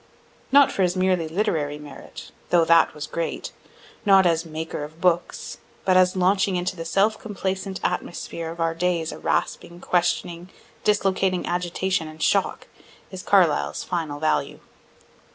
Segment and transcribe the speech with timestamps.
[0.51, 3.51] Not for his merely literary merit, (though that was great)
[4.03, 8.73] not as "maker of books," but as launching into the self complacent atmosphere of our
[8.73, 10.49] days a rasping, questioning,
[10.83, 12.65] dislocating agitation and shock,
[13.11, 14.59] is Carlyle's final value.